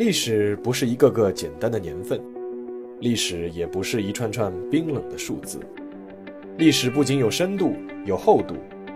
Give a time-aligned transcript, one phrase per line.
[0.00, 2.18] 历史不是一个个简单的年份，
[3.00, 5.60] 历史也不是一串串冰冷的数字。
[6.56, 8.54] 历史不仅有深度、有厚度，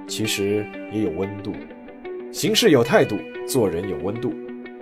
[0.08, 1.52] 其实也有温度。
[2.32, 4.32] 行事有态度，做人有温度。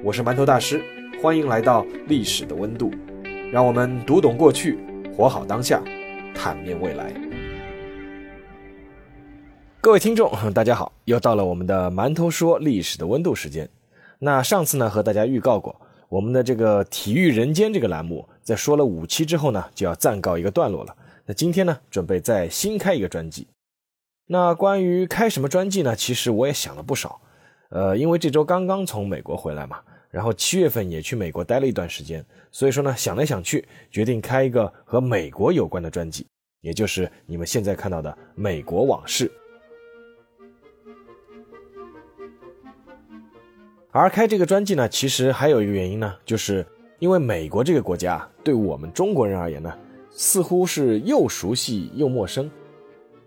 [0.04, 0.80] 我是馒头大师，
[1.20, 2.92] 欢迎来到历史的温度。
[3.50, 4.78] 让我们读懂过去，
[5.16, 5.82] 活好当下，
[6.32, 7.12] 坦面未来。
[9.80, 13.68] 各位听众，大家好，又到了我们的馒头说历史的温度时间。
[14.20, 15.80] 那上次呢，和大家预告过，
[16.12, 20.94] 我们的这个体育人间这个栏目，在说了五期之后呢，就要暂告一个段落了。
[21.24, 23.48] 那今天呢，准备再新开一个专辑。
[24.26, 25.96] 那关于开什么专辑呢？
[25.96, 27.18] 其实我也想了不少。
[27.70, 29.80] 呃，因为这周刚刚从美国回来嘛，
[30.10, 36.26] 然后七月份也去美国待了一段时间，所以说呢，想来想去，决定开一个和美国有关的专辑，
[36.60, 39.26] 也就是你们现在看到的《美国往事》。
[43.94, 46.66] 而开这个专辑呢，其实还有一个原因呢，就是
[46.98, 49.70] 因为美国这个国家对我们中国人而言呢，
[50.10, 52.50] 似乎是又熟悉又陌生。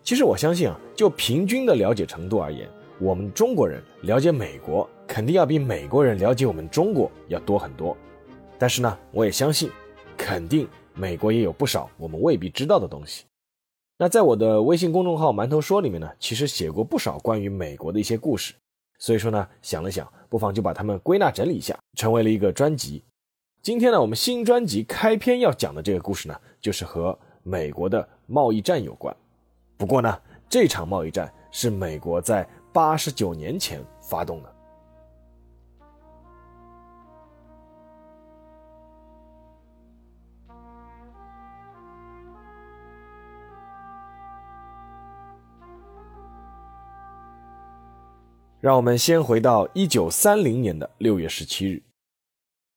[0.01, 2.67] 其实我相信啊，就平均的了解程度而言，
[2.99, 7.95] 我们中国人了解美国肯定要比美国人了解我们中国要多很多。
[8.57, 9.69] 但是呢，我也相信，
[10.17, 13.25] 肯定美国也有不少我们未必知道的东西。
[13.99, 18.55] 那在我的微信公众号“馒头说”里面呢，其实写过不少关于美国的一些故事。
[19.05, 23.03] 所以说呢，想了想，不妨就把它们归纳整理一下，成为了一个专辑。
[23.61, 29.15] 今天呢，我们新专辑开篇要讲的这个故事呢，就是和美国的贸易战有关。
[29.77, 34.54] 不过呢，这场贸易战是美国在八十九年前发动的。
[48.65, 51.83] 让我们先回到一九三零年的六月十七日，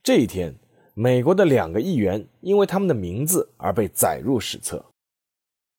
[0.03, 0.55] 这一天，
[0.93, 4.85] 美国的两个议员因为他们的名字而被载入史册。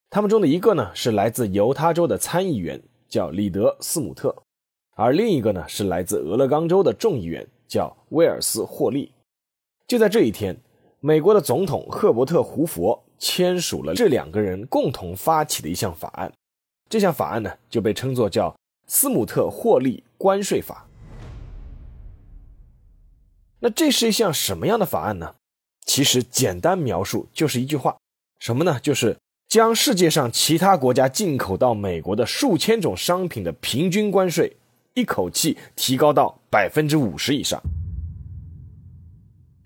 [0.10, 4.36] 他们中的一个呢是来自犹他州的参议员，叫里德斯姆特，
[4.96, 9.12] 而另一个呢是来自俄勒冈州的众议员，叫威尔斯霍利。
[9.86, 10.60] 就在这一天，
[11.02, 16.34] 美国的总统赫伯特胡佛签署了这两个人共同发起的一项法案，
[16.90, 18.52] 这项法案呢就被称作叫。
[18.92, 20.88] 斯姆特获利关税法，
[23.60, 25.36] 那这是一项什么样的法案呢？
[25.86, 27.96] 其实简单描述就是一句话，
[28.40, 28.80] 什么呢？
[28.80, 29.16] 就是
[29.48, 34.58] 将世界上其他国家进口到美国的数千种商品的平均关税，
[34.96, 37.62] 一口气提高到百分之五十以上。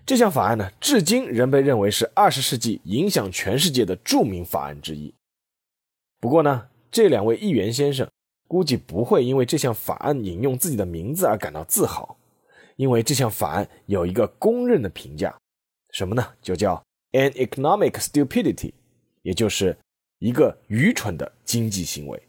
[0.04, 5.14] 这项法案呢，至今仍被认为是二十世纪影响全世界的著名法案之一。
[6.20, 8.06] 不过呢，这两位议员先生。
[8.46, 12.16] 估计不会因为这项法案引用自己的名字而感到自豪，
[12.76, 15.34] 因为这项法案有一个公认的评价，
[15.90, 16.24] 什么呢？
[16.42, 16.80] 就叫
[17.12, 18.72] an economic stupidity，
[19.22, 19.76] 也就是
[20.18, 22.22] 一个愚蠢的经济行为。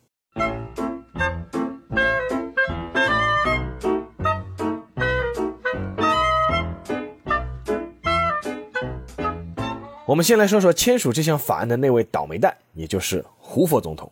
[10.08, 14.10] 我们先来说说签署这项法案的那位倒霉蛋，也就是胡佛总统。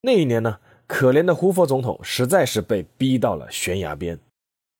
[0.00, 0.58] 那一年呢？
[0.86, 4.18] 可怜的胡佛总统实在是被逼到了悬崖边。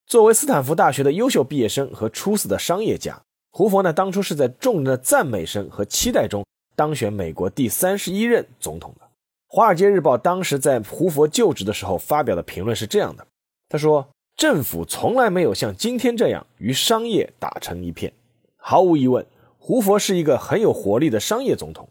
[0.05, 3.19] 作为斯坦福大学的优秀毕业生和出色的商业家，
[3.51, 6.45] 胡佛呢当初是在众人的赞美声和期待中
[6.75, 9.05] 当选美国第三十一任总统的。
[9.47, 13.25] 《华尔街日报》当时在胡佛就职的时候发表的评论是这样的：
[13.69, 18.11] 他说，政府从来没有像今天这样与商业打成一片。
[18.57, 19.25] 毫无疑问，
[19.57, 21.87] 胡佛是一个很有活力的商业总统，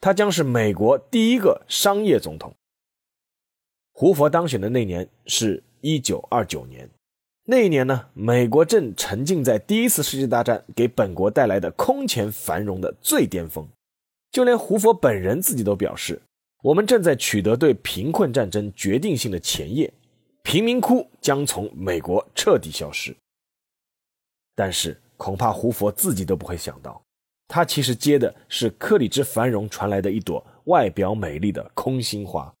[0.00, 2.54] 他将是美国第一个商业总统。
[4.00, 6.88] 胡佛当选的那年是一九二九年，
[7.46, 13.66] 那一年呢，美国正沉浸在第一次世界大战给本国带来的空前繁荣的最巅峰，
[14.30, 16.22] 就连胡佛本人自己都表示，
[16.62, 19.92] 我们正在取得对贫困战争决定性的前夜，
[20.44, 23.12] 贫民窟将从美国彻底消失。
[24.54, 27.02] 但是恐怕胡佛自己都不会想到，
[27.48, 32.54] 他其实接的是克里兹繁荣传来的一朵外表美丽的空心花。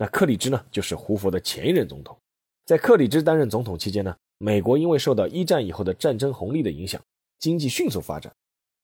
[0.00, 2.16] 那克里兹呢，就是胡佛的前一任总统。
[2.64, 6.98] 在克里兹担任总统期间呢，美国因为受到一战以后的战争红利的影响，
[7.38, 8.32] 经济迅速发展，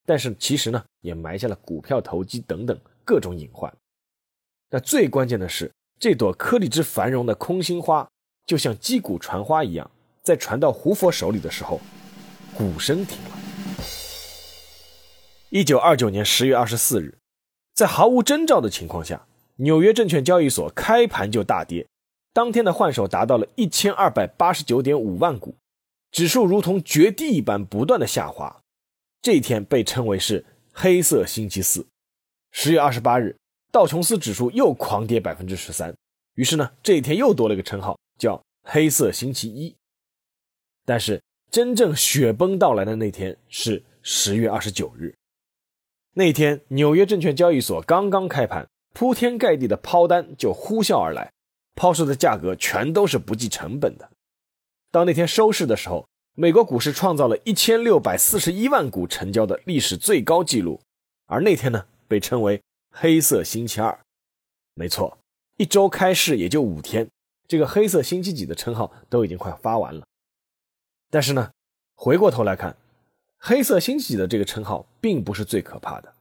[0.05, 3.75] 但是其实呢，也埋下了股票投机等等各种隐患。
[4.69, 8.07] 那最关键的是，这朵克里兹繁荣的空心花，
[8.45, 9.91] 就像击鼓传花一样，
[10.23, 11.81] 在传到胡佛手里的时候，
[12.55, 13.31] 鼓声停了。
[15.49, 17.17] 一九二九年十月二十四日，
[17.73, 19.27] 在毫无征兆的情况下。
[19.56, 21.87] 纽约证券交易所开盘就大跌，
[22.32, 25.55] 当天的换手达到了一千二百八十九点五万股，
[26.11, 28.61] 指数如同绝地一般不断的下滑。
[29.23, 31.87] 这一天被称为是黑色星期四。
[32.53, 33.35] 十月二十八日，
[33.73, 35.94] 道琼斯指数又狂跌百分之十三，
[36.35, 39.75] 于是呢，这一天又多了一个称号，叫黑色星期一。
[40.85, 45.14] 但是真正雪崩到来的那天是十月二十九日，
[46.12, 48.69] 那天纽约证券交易所刚刚开盘，
[48.99, 51.31] 铺天盖地的抛单就呼啸而来，
[51.75, 54.09] 抛售的价格全都是不计成本的。
[54.91, 60.81] 到那天收市的时候，美国股市创造了一千六百四十一万股成交的历史最高纪录，
[61.27, 61.85] 而那天呢？
[62.09, 64.01] 被称为“黑色星期二”，
[64.73, 65.19] 没错，
[65.59, 67.07] 一周开市也就五天，
[67.47, 70.07] 这个“黑色星期几”的称号都已经快发完了。
[71.11, 71.51] 但是呢，
[71.97, 72.75] 回过头来看
[73.37, 76.15] ，“黑色星期几”的这个称号并不是最可怕的，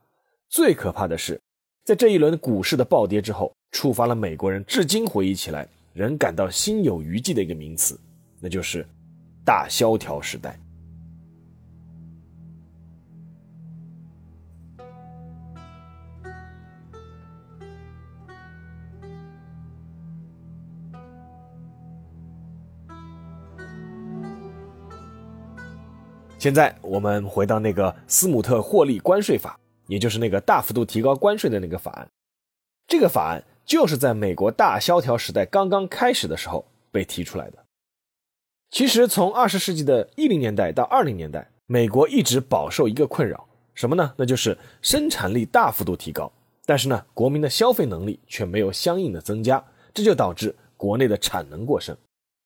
[0.49, 1.39] 最可怕的是，
[1.85, 7.95] 在这一轮股市的暴跌之后，触发了美国人至今回忆起来仍感到心有余悸的一个名词，
[8.39, 8.83] 那就是
[9.45, 10.59] “大萧条时代”。
[26.39, 32.07] 现在我们回到那个斯姆特霍利关税法，也就是那个大幅度提高关税的那个法案。
[32.87, 37.65] 这个法案就是在美国大萧条时代刚刚开始的时候被提出来的。
[38.71, 44.13] 其实从二十世纪的一零年代到二零年代，美国一直饱受一个困扰，什么呢？
[44.17, 46.31] 那就是生产力大幅度提高，
[46.65, 51.95] 但是呢，国民的消费能力却没有相应的增加，这就导致国内的产能过剩。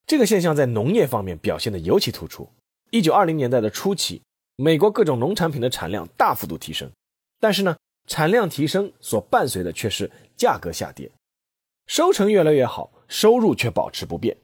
[0.05, 2.47] 这个现象在农业方面表现得尤其突出。
[2.91, 4.21] 一九二零年代的初期，
[4.55, 6.89] 美国各种农产品的产量大幅度提升，
[7.39, 7.77] 但是呢，
[8.07, 11.09] 产量提升所伴随的却是价格下跌，
[11.87, 14.35] 收成越来越好，收入却保持不变。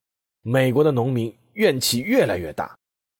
[0.41, 2.77] 美国的农民怨气越来越大，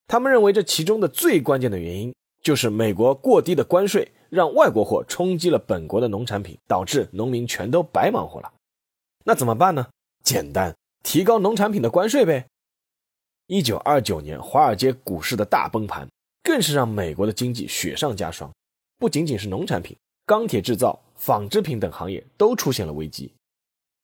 [0.07, 8.53] 他们认为这其中的最关键的原因就是美国过低的关税让外国货冲击了本国的农产品，导致农民全都白忙活了。
[9.23, 9.87] 那怎么办呢？
[10.23, 12.45] 简单，提高农产品的关税呗。
[13.47, 16.07] 一九二九年，华尔街股市的大崩盘，
[16.43, 18.51] 更是让美国的经济雪上加霜。
[18.97, 19.95] 不仅仅是农产品，
[20.25, 23.33] 钢铁制造、纺织品等行业都出现了危机。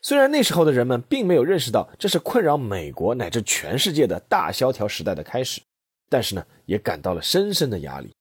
[0.02, 5.62] 虽然那时候的人们并没有认识到这是困扰美国乃至全世界的大萧条时代的开始，
[6.10, 8.12] 但是呢，也感到了深深的压力。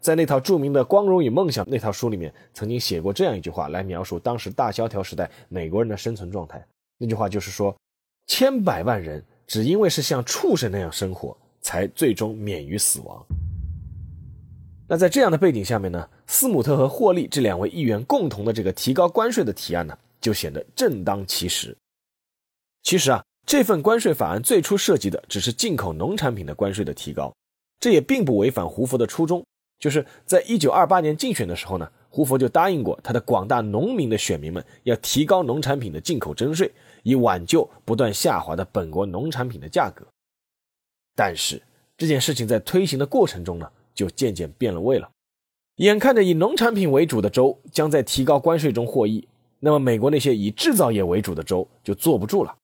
[0.00, 6.66] 在那套著名的《光荣与梦想》那套书里面，曾经写过这样一句话来描述当时大萧条时代美国人的生存状态。
[6.98, 7.76] 那句话就是说，
[8.26, 9.24] 千百万人。
[9.46, 13.22] 只因为是像畜生那样生活，才最终免于死亡。
[14.94, 21.76] 那在这样的背景下面呢，斯姆特和霍利这两位议员共同的这个提高关税的提案呢，就显得正当其时。
[22.84, 27.34] 其实啊，这份关税法案最初涉及的只是进口农产品的关税的提高，
[27.80, 29.44] 这也并不违反胡佛的初衷。
[29.80, 36.70] 就是在一九二八年竞选的时候呢，胡佛就答应过他的广大农民的选民们，要提高农产品的进口征税。
[37.02, 40.06] 以挽救不断下滑的本国农产品的价格，
[41.16, 41.60] 但是
[41.96, 45.10] 这件事情在推行的过程中呢，就渐渐变了味了。
[45.76, 49.26] 眼看着以农产品为主的州将在提高关税中获益，
[49.60, 52.56] 那么美国那些以制造业为主的州就坐不住了。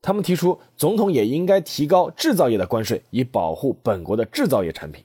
[0.00, 5.04] 他们提出，总统也应该提高制造业的关税，以保护本国的制造业产品。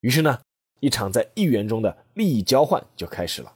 [0.00, 0.38] 于是呢，
[0.80, 3.52] 一场在议员中的利益交换就开始了。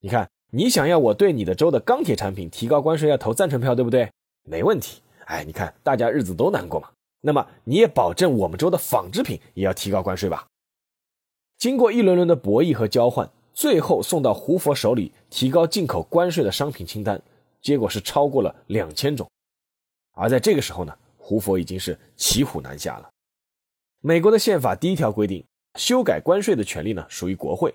[0.00, 0.28] 你看。
[0.54, 4.06] 你想要我对你的州的钢铁产品提高关税，要投赞成票，对不对？
[4.42, 5.00] 没问题。
[5.24, 6.90] 哎，你看大家日子都难过嘛。
[7.22, 10.46] 那么你也保证我们州的纺织品也要提高关税吧？
[11.62, 17.22] 经过一轮轮的博弈和交换，最后送到胡佛手里提高进口关税的商品清单，
[17.60, 19.30] 结果是超过了两千种。
[20.10, 23.08] 而在这个时候呢，胡佛已经是骑虎难下了。
[24.00, 25.44] 美国的宪法第一条规定，
[25.78, 27.72] 修改关税的权利呢属于国会。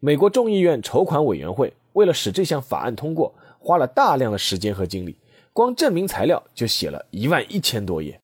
[0.00, 1.72] 美国众议院筹款委员会。
[1.92, 5.16] 为了使这项法案通过，花了大量的时间和精力，
[5.52, 8.20] 光证明材料就写了一万一千多页。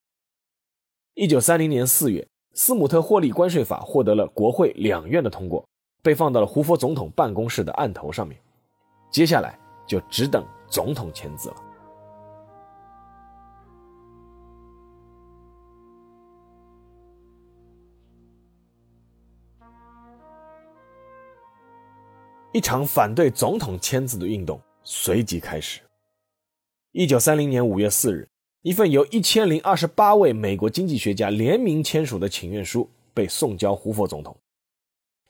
[1.14, 2.26] 一九三零年四月，
[2.60, 5.64] 斯姆特霍利关税法获得了国会两院的通过，
[6.02, 8.36] 被放到了胡佛总统办公室的案头上面。
[9.12, 11.56] 接下来就只等总统签字了。
[22.52, 25.80] 一场反对总统签字的运动随即开始。
[26.90, 28.28] 一九三零年五月四日，
[28.68, 34.37] 一份由一千零二十八位美国经济学家联名签署的请愿书被送交胡佛总统。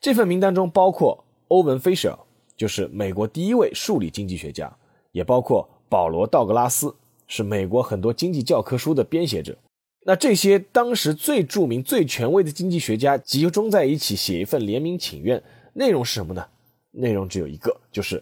[0.00, 2.18] 这份名单中包括欧文·菲舍尔，
[2.57, 4.76] 就是美国第一位数理经济学家，
[5.12, 6.92] 也包括保罗·道格拉斯，
[7.28, 9.57] 是美国很多经济教科书的编写者。
[10.04, 15.40] 那这些当时最著名、最权威的经济学家集中在一起写一份联名请愿，
[15.75, 16.45] 内容是什么呢？
[16.90, 18.21] 内容只有一个，就是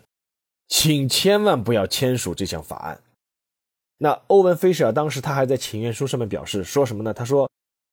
[0.69, 3.01] 请千万不要签署这项法案。
[3.99, 7.15] 那欧文·菲舍尔当时他还在请愿书上面表示说什么呢？
[7.15, 7.51] 他说：“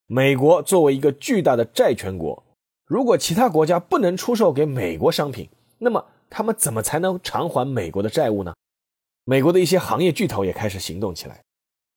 [0.08, 2.44] 美国作为一个巨大的债权国，
[2.86, 8.54] 如果其他国家不能出售给美国商品，那么他们怎么才能偿还美国的债务呢？”
[9.26, 11.42] 美国的一些行业巨头也开始行动起来。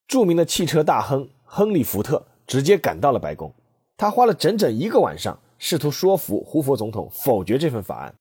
[0.06, 3.52] 著名的汽车大亨亨利·福特直接赶到了白宫，
[3.96, 8.14] 他花了整整一个晚上，试图说服胡佛总统否决这份法案。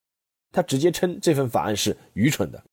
[0.51, 2.63] 他直接称这份法案是愚蠢的。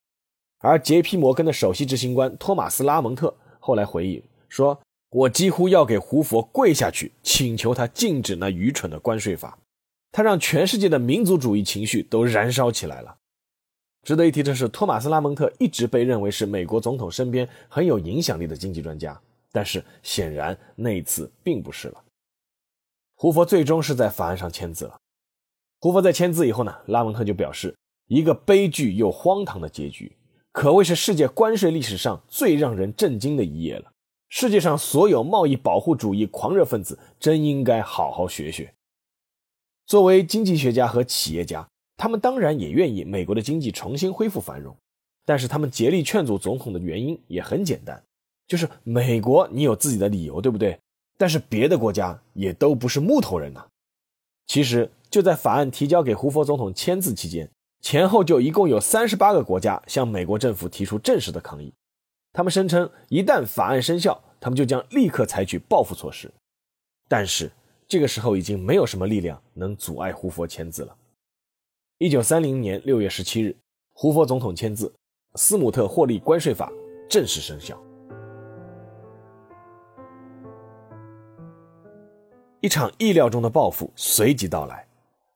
[0.63, 9.59] 而杰皮摩根的首席执行官托马斯拉蒙特后来回忆说：“我几乎要给胡佛跪下去，请求他禁止那愚蠢的关税法。
[10.13, 13.17] 他让全世界的民族主义情绪都燃烧起来了。”
[14.07, 22.05] 值得一提的是，托马斯拉蒙特一直被认为是美国总统身边很有影响力的经济专家，但是显然那一次并不是了。
[23.17, 24.97] 胡佛最终是在法案上签字了。
[25.81, 27.77] 胡佛在签字以后呢，拉蒙特就表示
[28.07, 30.11] ：“一个悲剧又荒唐的结局。”
[30.53, 33.93] 可谓是世界关税历史上最让人震惊的一页了。
[34.29, 38.73] 世界上所有贸易保护主义狂热分子真应该好好学学。
[39.87, 44.77] 作为经济学家和企业家，他们当然也愿意美国的经济重新恢复繁荣，
[45.25, 48.03] 但是他们竭力劝阻总统的原因也很简单，
[48.47, 50.79] 就是美国你有自己的理由，对不对？
[51.19, 53.67] 但是别的国家也都不是木头人呐。
[54.47, 57.51] 其实就在法案提交给胡佛总统签字期间。
[57.83, 61.75] 前后就一共有三十八个国家向美国政府提出正式的抗议，
[62.33, 66.33] 他们声称一旦法案生效，他们就将立刻采取报复措施。
[67.09, 67.51] 但是
[67.89, 70.97] 这个时候已经没有什么力量能阻碍胡佛签字了。
[71.99, 73.57] 一九三零年六月十七日，
[73.93, 74.95] 胡佛总统签字，
[75.35, 76.73] 斯姆特霍利关税法
[77.11, 77.77] 正式生效。
[82.61, 84.87] 一场意料中的报复随即到来。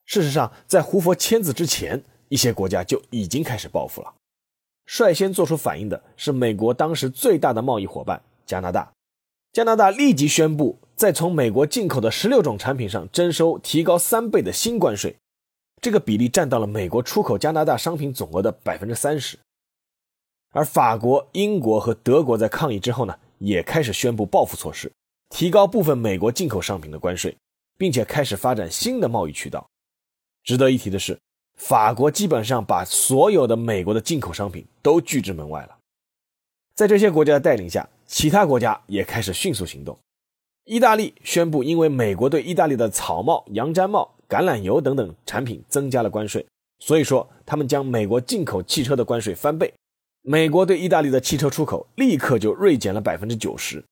[0.05, 4.15] 事实上，在胡佛签字之前，一些国家就已经开始报复了。
[4.87, 8.93] 率先做出反应的是美国当时最大的贸易伙伴加拿大。
[9.53, 15.17] 加拿大立即宣布，在从美国进口的十六种产品上征收提高三倍的新关税，
[15.81, 19.39] 这个比例占到了美国出口加拿大商品总额的百分之三十。
[20.53, 24.93] 而法国、英国和德国在抗议之后呢，也开始宣布报复措施，
[25.31, 27.37] 提高部分美国进口商品的关税，
[27.77, 29.67] 并且开始发展新的贸易渠道。
[30.45, 31.19] 值得一提的是。
[31.57, 35.77] 法国基本上把所有的美国的进口商品都拒之门外了。
[36.75, 39.99] 在这些国家的带领下，其他国家也开始迅速行动。
[40.65, 46.45] 意大利宣布，因为美国对意大利的草帽、羊毡帽、橄榄油等等产品增加了关税，
[46.81, 49.73] 所以说他们将美国进口汽车的关税翻倍。
[50.23, 53.83] 美国对意大利的汽车出口立刻就锐减了百分之九十。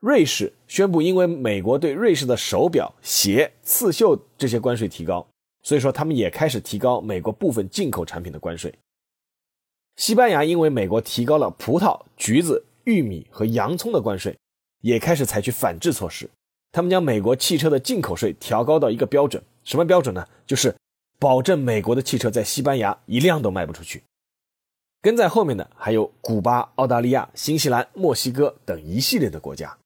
[0.00, 5.26] 瑞士宣布，因为美国对瑞士的手表、鞋、刺绣这些关税提高。
[5.64, 8.72] 所以说，他们也开始提高美国部分进口产品的关税。
[9.96, 14.36] 西班牙因为美国提高了葡萄、橘子、玉米和洋葱的关税，
[14.82, 16.30] 也开始采取反制措施。
[16.70, 20.26] 他们将美国汽车的进口税调高到一个标准，什么标准呢？
[20.46, 20.74] 就是
[21.18, 24.02] 保证美国的汽车在西班牙一辆都卖不出去。
[25.00, 29.78] 跟在后面的还有古巴、澳大利亚、新西兰、墨西哥等一系列的国家，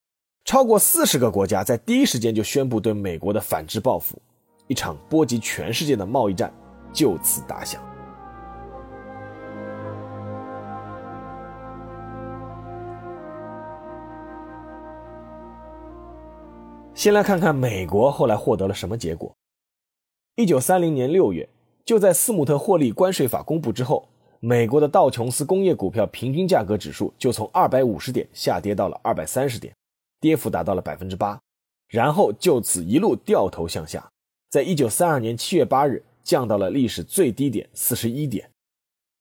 [0.45, 4.21] 超过四十个国家在第一时间就宣布对美国的反制报复。
[4.69, 6.53] 一场波及全世界的贸易战
[6.93, 7.83] 就此打响。
[16.95, 19.33] 先来看看美国后来获得了什么结果。
[20.35, 21.49] 一九三零年六月，
[21.85, 24.09] 就在斯姆特霍利关税法公布之后，
[24.41, 29.73] 美国的道琼斯工业股票平均价格指数就从二百五十点下跌到了二百三十点，
[30.21, 31.41] 跌幅达到了百分之八，
[31.89, 34.05] 然后就此一路掉头向下。
[34.51, 38.51] 在一九三二年七月八日降到了历史最低点四十一点，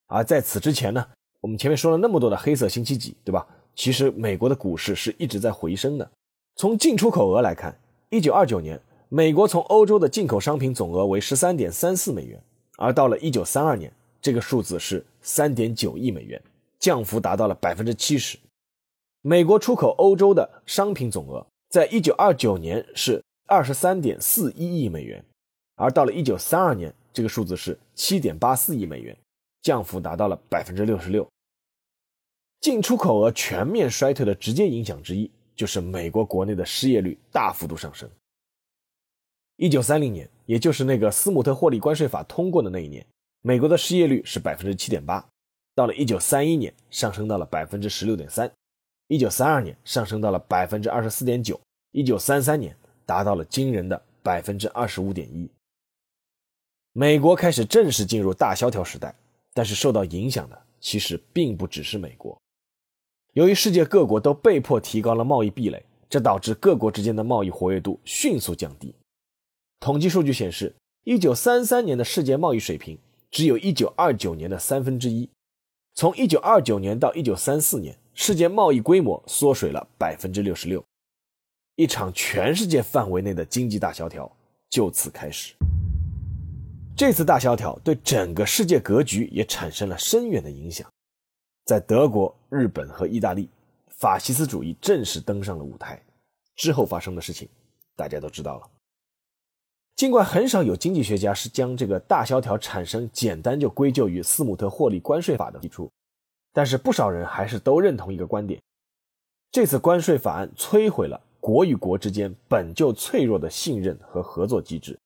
[0.05, 1.05] 而在此之前呢，
[1.41, 3.45] 我们前面说了那么多的黑色星期几，对吧？
[3.75, 6.09] 其实美国的股市是一直在回升的。
[6.55, 7.77] 从进出口额来看，
[8.09, 8.79] 一九二九年
[9.09, 12.41] 美国从欧洲的进口商品总额为十三点三四美元，
[12.77, 13.91] 而到了一九三二年，
[14.21, 16.41] 这个数字是三点九亿美元，
[16.79, 18.37] 降幅达到了百分之七十。
[19.21, 23.21] 美国出口欧洲的商品总额在一九二九年是。
[23.47, 25.23] 二十三点四一亿美元，
[25.75, 29.17] 而到了一九三二年，这个数字是七点八四亿美元，
[29.61, 31.25] 降幅达到了百分之六十六。
[32.59, 38.09] 进出口额全面衰退的直接影响之一，就是美国国内的失业率大幅度上升。
[39.55, 43.05] 一九三零年，也就是那个斯姆特霍利关税法通过的那一年，
[43.41, 45.25] 美国的失业率是百分之七点八，
[45.73, 48.51] 到了一九三一年，上升到了百分之十六点三，
[49.07, 51.57] 一九三二年上升到了百分之二十四点九，
[51.91, 52.75] 一九三三年
[53.07, 55.49] 达到了惊人的百分之二十五点一。
[56.91, 59.15] 美国开始正式进入大萧条时代，
[59.53, 62.39] 但是受到影响的其实并不只是美国。
[63.33, 68.93] 由于世界各国都被迫提高了贸易壁垒，这导致各国之间的贸易活跃度迅速降低。
[69.79, 72.97] 统计数据显示，一九三三年的世界贸易水平
[73.31, 75.29] 只有一九二九年的三分之一。
[75.93, 80.83] 从一九二九年到一九三四年，世界贸易规模缩水了百分之六十六，
[81.77, 84.29] 一场全世界范围内的经济大萧条
[84.67, 85.53] 就此开始。
[86.95, 90.91] 这次大萧条对整个世界格局也产生了深远的影响。
[91.65, 93.47] 在德国、日本和意大利，
[93.89, 96.01] 法西斯主义正式登上了舞台。
[96.55, 97.47] 之后发生的事情，
[97.95, 98.67] 大家都知道了。
[99.95, 105.87] 尽管很少有经济学家是将这个大萧条产生简单就归咎于斯姆特霍利关税法的提出，
[106.51, 108.59] 但是不少人还是都认同一个观点：
[109.51, 114.99] 这次关税法案摧毁了国与国之间本就脆弱的信任和合作机制，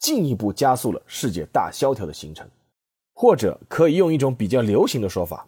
[0.00, 2.44] 进一步加速了世界大萧条的形成。
[3.12, 5.46] 或者可以用一种比较流行的说法，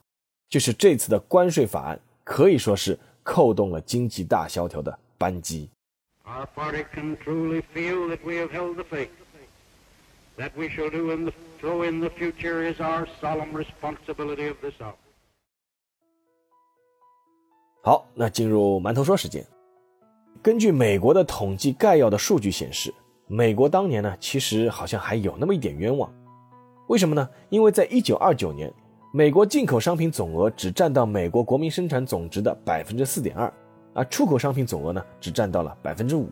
[0.49, 5.69] 就是这次的关税法案可以说是扣动了经济大萧条的扳机。
[6.25, 9.09] Our party can truly feel that we have held the faith.
[10.39, 14.59] That we shall do in the, so in the future is our solemn responsibility of
[14.61, 14.95] this hour.
[17.83, 19.45] 好，那进入馒头说时间。
[20.43, 22.93] 根据美国的统计概要的数据显示，
[23.27, 26.13] 美国当年呢，其实好像还有那么一点冤枉。
[26.89, 27.29] 为什么呢？
[27.49, 28.73] 因为在一九二九年，
[29.13, 33.53] 美国进口商品总额只占到美国国民生产总值的百分之四点二。
[33.93, 36.31] 而出口商品总额呢，只占到了百分之五，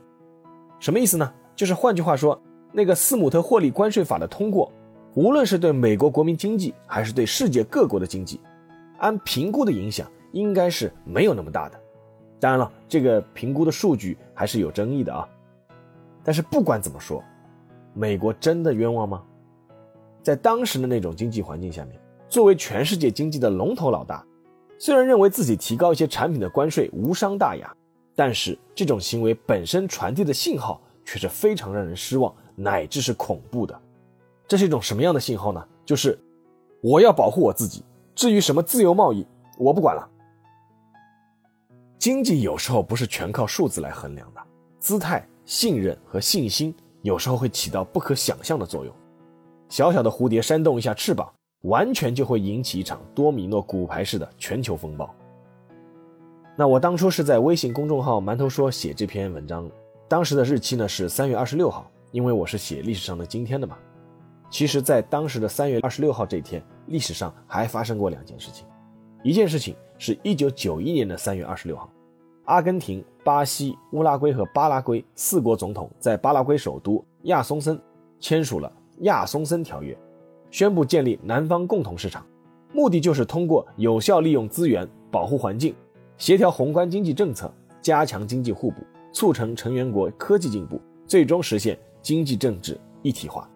[0.78, 1.32] 什么意思呢？
[1.56, 2.38] 就是换句话说，
[2.72, 4.70] 那个斯姆特霍利关税法的通过，
[5.14, 8.38] 无论是对美国国民经济，还是对世界各国的经济，
[8.98, 11.80] 按评估的影响应该是没有那么大的。
[12.44, 15.26] 当然了，这个评估的数据还是有争议的啊。
[16.22, 17.24] 但是不管怎么说，
[17.94, 19.22] 美国真的冤枉吗？
[20.22, 24.22] 在当时的那种经济环境下面，作为全世界经济的龙头老大。
[24.78, 27.74] 虽然认为自己提高一些产品的关税无伤大雅，
[28.14, 33.80] 但是这种行为本身传递的信号却是非常让人失望，乃至是恐怖的。
[34.46, 35.66] 这是一种什么样的信号呢？
[35.86, 36.18] 就是
[36.82, 37.82] 我要保护我自己，
[38.14, 39.26] 至于什么自由贸易，
[39.56, 40.10] 我不管了。
[42.04, 44.40] 经济有时候不是全靠数字来衡量的，
[44.78, 48.94] 姿态、信任和信心有时候会起到不可想象的作用。
[49.70, 51.32] 小小的蝴蝶扇动一下翅膀。
[51.62, 55.08] 完全就会引起一场多米诺骨牌式的全球风暴。
[56.58, 59.66] 那我当初是在微信公众号“馒头说”写这篇文章，
[60.06, 63.78] 当时的日期呢是三月二十六号，因为我是写历史上的今天的嘛。
[64.50, 68.66] 其实，在当时的三月二十六号这一天，历史上还发生过两件事情。
[69.22, 71.90] 一件事情是一九九一年的三月二十六号，
[72.44, 77.80] 阿根廷、巴西、乌拉圭和巴拉圭四国总统在巴拉圭首都亚松森
[78.20, 78.68] 签署了
[79.04, 79.94] 《亚松森条约》。
[80.50, 82.24] 宣布建立南方共同市场，
[82.72, 85.74] 目的就是通过有效利用资源、保护环境、
[86.18, 93.48] 协调宏观经济政策、加强经济互补、促成成员国科技进步，最终实现经济政治一体化。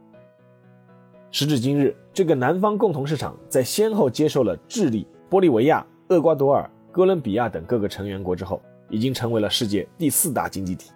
[1.30, 10.90] 时至今日，这个南方共同市场在先后接受了智利、玻利维亚、厄瓜多尔、哥伦比亚等各个成员国之后，已经成为了世界第四大经济体。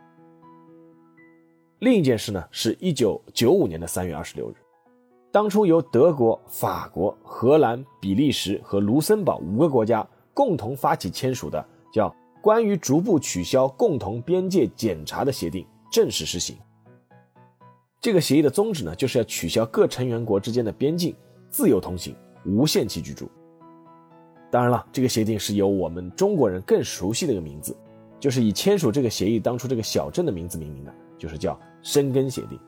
[1.80, 4.54] 另一件事呢，是一九九五年的三月二十六日。
[5.32, 12.08] 当初由德国、法国、荷兰、比利时和卢森堡五个国家共同发起签署的叫
[12.40, 16.56] 《关于逐步取消共同边界检查的协定》正式实行。
[18.00, 21.16] 这个协议的宗旨呢，就是要取消各成员国之间的边境，
[21.48, 23.30] 自由通行，无限期居住。
[24.52, 27.74] 当然了，这个协定是由我们中国人更熟悉的一个名字，
[28.20, 32.60] 就是以签署这个协议当初这个小镇的名字命名的，就是叫申根协定。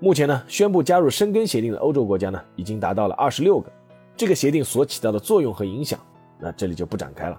[0.00, 3.70] 目前呢，宣布加入申根协定的欧洲国家呢，已经达到了二十六个。
[4.16, 6.00] 这个协定所起到的作用和影响，
[6.40, 7.38] 那这里就不展开了。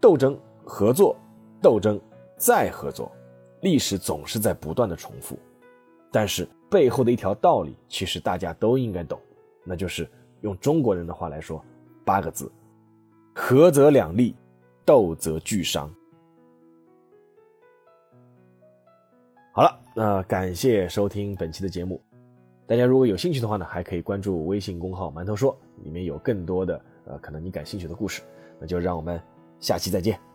[0.00, 1.16] 斗争、合作、
[1.62, 2.00] 斗争
[2.36, 3.12] 再合作，
[3.60, 5.38] 历史总是在不断的重复。
[6.10, 9.20] 但是背后的一条道理，其实大家都应该懂，
[9.64, 11.64] 那就是用中国人的话来说，
[12.04, 12.50] 八个字：
[13.34, 14.34] 合则两利，
[14.84, 15.90] 斗则俱伤。
[19.52, 19.80] 好了。
[19.94, 22.00] 那感谢收听本期的节目，
[22.68, 28.22] 大家如果有兴趣的话呢，还可以关注微信公号“馒头说”，里面有更多的呃可能你感兴趣的故事。
[28.60, 29.20] 那就让我们
[29.58, 30.27] 下期再见。